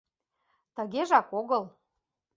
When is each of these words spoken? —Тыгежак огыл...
—Тыгежак 0.75 1.27
огыл... 1.39 1.63